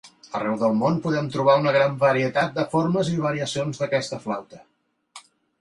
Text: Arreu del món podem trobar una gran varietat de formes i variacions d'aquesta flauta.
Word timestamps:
Arreu 0.37 0.53
del 0.61 0.71
món 0.77 0.95
podem 1.03 1.27
trobar 1.35 1.57
una 1.65 1.73
gran 1.75 1.93
varietat 2.05 2.57
de 2.57 2.65
formes 2.73 3.13
i 3.17 3.21
variacions 3.27 3.83
d'aquesta 3.85 4.23
flauta. 4.25 4.65